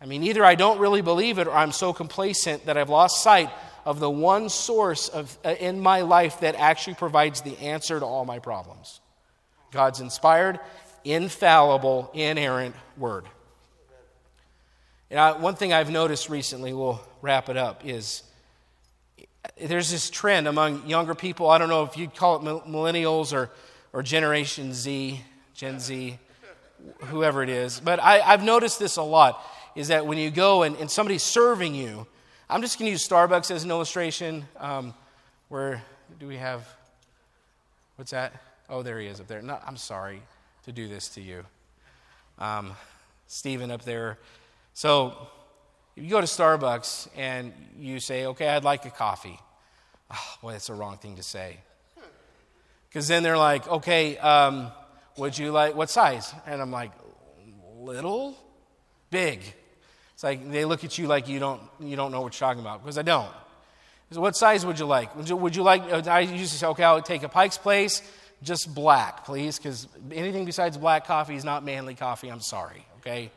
[0.00, 3.22] I mean, either I don't really believe it or I'm so complacent that I've lost
[3.22, 3.50] sight
[3.86, 8.04] of the one source of, uh, in my life that actually provides the answer to
[8.04, 9.00] all my problems
[9.70, 10.58] God's inspired,
[11.04, 13.24] infallible, inerrant word.
[15.10, 18.22] And one thing I've noticed recently, we'll wrap it up, is
[19.60, 21.48] there's this trend among younger people.
[21.48, 23.50] I don't know if you'd call it millennials or,
[23.92, 25.20] or Generation Z,
[25.54, 26.18] Gen Z,
[27.04, 27.78] whoever it is.
[27.78, 29.44] But I, have noticed this a lot
[29.76, 32.06] is that when you go and, and somebody's serving you,
[32.48, 34.44] I'm just going to use Starbucks as an illustration.
[34.58, 34.94] Um,
[35.48, 35.82] where
[36.20, 36.64] do we have?
[37.96, 38.34] What's that?
[38.68, 39.42] Oh, there he is up there.
[39.42, 40.22] No, I'm sorry
[40.64, 41.44] to do this to you.
[42.38, 42.74] Um,
[43.26, 44.18] Stephen up there.
[44.74, 45.26] So,
[45.96, 49.40] you go to Starbucks and you say, okay, I'd like a coffee.
[50.12, 51.56] Oh, boy, that's the wrong thing to say.
[52.88, 54.70] Because then they're like, okay, um,
[55.16, 56.32] would you like, what size?
[56.46, 56.92] And I'm like,
[57.80, 58.36] little?
[59.10, 59.40] Big.
[60.26, 62.82] Like they look at you like you don't, you don't know what you're talking about,
[62.82, 63.30] because I don't.
[64.10, 65.14] So what size would you like?
[65.14, 68.02] Would you, would you like, uh, I usually say, okay, I'll take a Pike's Place,
[68.42, 72.28] just black, please, because anything besides black coffee is not manly coffee.
[72.28, 73.30] I'm sorry, okay?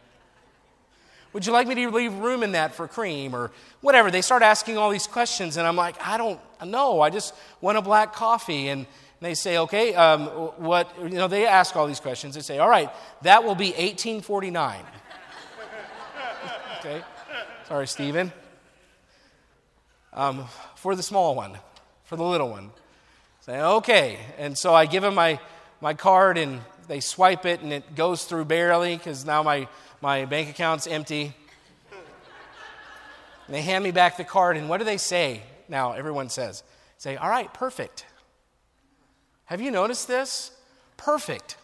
[1.33, 4.09] Would you like me to leave room in that for cream or whatever?
[4.09, 7.01] They start asking all these questions, and I'm like, I don't know.
[7.01, 8.69] I just want a black coffee.
[8.69, 8.87] And
[9.21, 10.25] they say, okay, um,
[10.57, 12.33] what, you know, they ask all these questions.
[12.33, 12.89] They say, all right,
[13.21, 14.83] that will be 1849.
[16.79, 17.01] Okay?
[17.67, 18.31] Sorry, Stephen.
[20.13, 21.57] Um, for the small one,
[22.05, 22.71] for the little one.
[23.41, 24.17] Say, okay.
[24.37, 25.39] And so I give him my,
[25.81, 29.67] my card and they swipe it and it goes through barely because now my,
[30.01, 31.33] my bank account's empty.
[33.47, 35.41] And they hand me back the card and what do they say?
[35.67, 36.63] Now, everyone says,
[36.97, 38.05] say, all right, perfect.
[39.45, 40.51] Have you noticed this?
[40.95, 41.57] Perfect.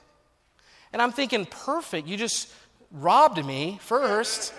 [0.91, 2.07] And I'm thinking, perfect.
[2.07, 2.51] You just
[2.91, 4.53] robbed me first.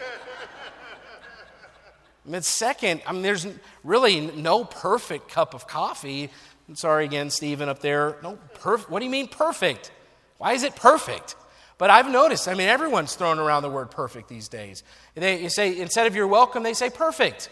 [2.26, 3.46] Mean, second, I mean, there's
[3.84, 6.30] really no perfect cup of coffee.
[6.68, 8.16] I'm sorry again, Stephen, up there.
[8.22, 8.90] No perfect.
[8.90, 9.92] What do you mean perfect?
[10.38, 11.36] Why is it perfect?
[11.78, 14.82] But I've noticed, I mean, everyone's throwing around the word perfect these days.
[15.14, 17.50] They say, instead of you're welcome, they say perfect.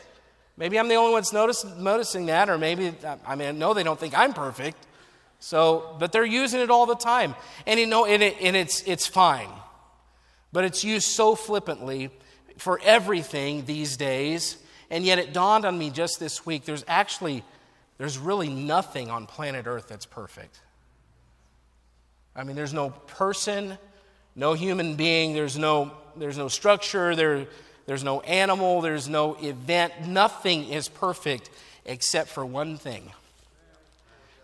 [0.56, 2.94] Maybe I'm the only one that's noticing that, or maybe,
[3.26, 4.86] I mean, no, they don't think I'm perfect.
[5.40, 7.34] So, but they're using it all the time.
[7.66, 9.50] And you know, and, it, and it's, it's fine.
[10.52, 12.10] But it's used so flippantly
[12.56, 14.56] for everything these days.
[14.94, 17.42] And yet it dawned on me just this week there's actually,
[17.98, 20.60] there's really nothing on planet Earth that's perfect.
[22.36, 23.76] I mean, there's no person,
[24.34, 27.46] no human being, there's no, there's no structure, there,
[27.86, 30.06] there's no animal, there's no event.
[30.06, 31.50] Nothing is perfect
[31.84, 33.10] except for one thing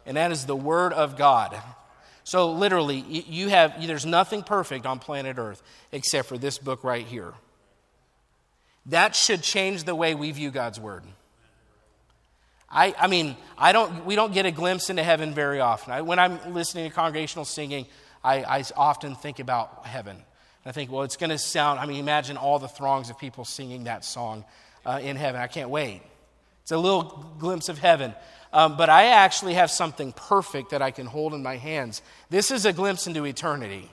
[0.06, 1.56] and that is the Word of God.
[2.24, 7.06] So, literally, you have, there's nothing perfect on planet Earth except for this book right
[7.06, 7.32] here.
[8.86, 11.04] That should change the way we view God's Word.
[12.70, 15.92] I, I mean, I don't, we don't get a glimpse into heaven very often.
[15.92, 17.86] I, when I'm listening to congregational singing,
[18.22, 20.16] I, I often think about heaven.
[20.16, 20.24] And
[20.66, 23.44] I think, well, it's going to sound, I mean, imagine all the throngs of people
[23.44, 24.44] singing that song
[24.86, 25.40] uh, in heaven.
[25.40, 26.02] I can't wait.
[26.62, 28.14] It's a little glimpse of heaven.
[28.52, 32.02] Um, but I actually have something perfect that I can hold in my hands.
[32.30, 33.90] This is a glimpse into eternity.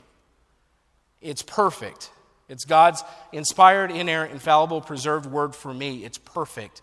[1.22, 2.12] It's perfect.
[2.50, 6.06] It's God's inspired, inerrant, infallible, preserved word for me.
[6.06, 6.82] It's perfect.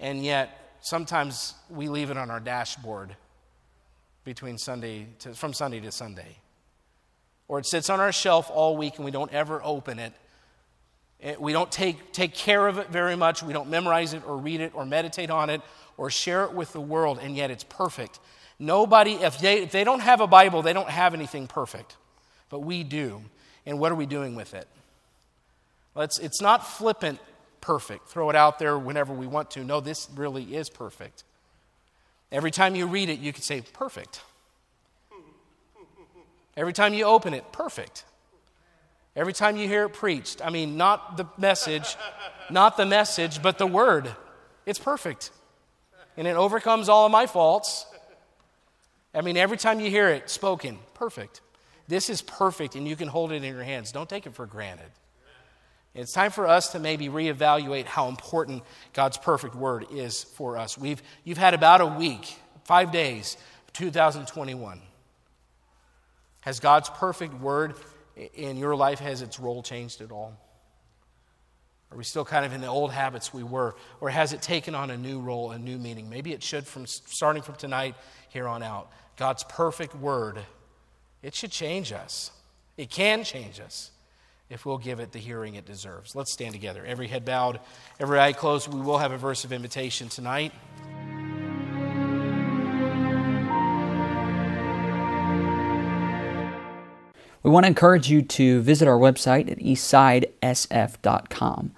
[0.00, 3.14] And yet, sometimes we leave it on our dashboard
[4.24, 6.38] between Sunday to, from Sunday to Sunday.
[7.48, 10.14] Or it sits on our shelf all week and we don't ever open it.
[11.38, 13.42] We don't take, take care of it very much.
[13.42, 15.62] We don't memorize it or read it or meditate on it
[15.96, 18.18] or share it with the world, and yet it's perfect.
[18.58, 21.96] Nobody, if they, if they don't have a Bible, they don't have anything perfect.
[22.50, 23.22] But we do.
[23.64, 24.68] And what are we doing with it?
[25.94, 27.20] Let's, it's not flippant
[27.60, 28.08] perfect.
[28.08, 29.64] Throw it out there whenever we want to.
[29.64, 31.24] No, this really is perfect.
[32.32, 34.20] Every time you read it, you can say, perfect.
[36.56, 38.04] Every time you open it, perfect.
[39.16, 41.96] Every time you hear it preached, I mean, not the message,
[42.50, 44.10] not the message, but the word,
[44.66, 45.30] it's perfect
[46.16, 47.86] and it overcomes all of my faults.
[49.14, 51.40] I mean, every time you hear it spoken, perfect.
[51.86, 53.92] This is perfect, and you can hold it in your hands.
[53.92, 54.90] Don't take it for granted.
[55.94, 60.76] It's time for us to maybe reevaluate how important God's perfect word is for us.
[60.76, 63.36] We've, you've had about a week, five days,
[63.74, 64.80] 2021.
[66.40, 67.74] Has God's perfect word
[68.34, 70.36] in your life, has its role changed at all?
[71.92, 73.76] Are we still kind of in the old habits we were?
[74.00, 76.10] Or has it taken on a new role, a new meaning?
[76.10, 77.94] Maybe it should from starting from tonight
[78.30, 78.90] here on out.
[79.16, 80.40] God's perfect word,
[81.22, 82.32] it should change us.
[82.76, 83.92] It can change us
[84.50, 86.14] if we'll give it the hearing it deserves.
[86.14, 86.84] Let's stand together.
[86.84, 87.60] Every head bowed,
[87.98, 88.72] every eye closed.
[88.72, 90.52] We will have a verse of invitation tonight.
[97.42, 101.74] We want to encourage you to visit our website at eastsidesf.com.